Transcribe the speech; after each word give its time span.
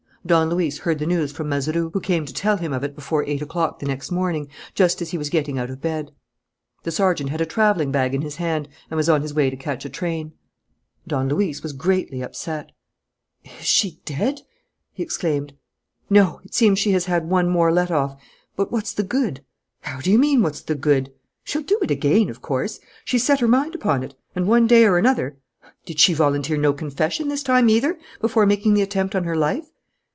Don 0.23 0.51
Luis 0.51 0.77
heard 0.77 0.99
the 0.99 1.07
news 1.07 1.31
from 1.31 1.49
Mazeroux, 1.49 1.89
who 1.93 1.99
came 1.99 2.27
to 2.27 2.33
tell 2.33 2.57
him 2.57 2.71
of 2.73 2.83
it 2.83 2.93
before 2.93 3.23
eight 3.25 3.41
o'clock 3.41 3.79
the 3.79 3.87
next 3.87 4.11
morning, 4.11 4.47
just 4.75 5.01
as 5.01 5.09
he 5.09 5.17
was 5.17 5.31
getting 5.31 5.57
out 5.57 5.71
of 5.71 5.81
bed. 5.81 6.11
The 6.83 6.91
sergeant 6.91 7.31
had 7.31 7.41
a 7.41 7.45
travelling 7.47 7.91
bag 7.91 8.13
in 8.13 8.21
his 8.21 8.35
hand 8.35 8.69
and 8.91 8.97
was 8.97 9.09
on 9.09 9.23
his 9.23 9.33
way 9.33 9.49
to 9.49 9.57
catch 9.57 9.83
a 9.83 9.89
train. 9.89 10.33
Don 11.07 11.27
Luis 11.27 11.63
was 11.63 11.73
greatly 11.73 12.21
upset. 12.21 12.71
"Is 13.43 13.65
she 13.65 13.99
dead?" 14.05 14.41
he 14.93 15.01
exclaimed. 15.01 15.53
"No. 16.07 16.39
It 16.43 16.53
seems 16.53 16.77
that 16.77 16.81
she 16.83 16.91
has 16.91 17.05
had 17.05 17.27
one 17.27 17.49
more 17.49 17.71
let 17.73 17.89
off. 17.89 18.15
But 18.55 18.71
what's 18.71 18.93
the 18.93 19.01
good?" 19.03 19.43
"How 19.81 20.01
do 20.01 20.11
you 20.11 20.19
mean, 20.19 20.43
what's 20.43 20.61
the 20.61 20.75
good?" 20.75 21.11
"She'll 21.43 21.63
do 21.63 21.79
it 21.81 21.89
again, 21.89 22.29
of 22.29 22.43
course. 22.43 22.79
She's 23.03 23.23
set 23.23 23.39
her 23.39 23.47
mind 23.47 23.73
upon 23.73 24.03
it. 24.03 24.13
And, 24.35 24.45
one 24.45 24.67
day 24.67 24.85
or 24.85 24.99
another" 24.99 25.37
"Did 25.87 25.99
she 25.99 26.13
volunteer 26.13 26.57
no 26.57 26.73
confession, 26.73 27.27
this 27.27 27.41
time 27.41 27.69
either, 27.69 27.97
before 28.19 28.45
making 28.45 28.75
the 28.75 28.83
attempt 28.83 29.15
on 29.15 29.23
her 29.23 29.35
life?" 29.35 29.67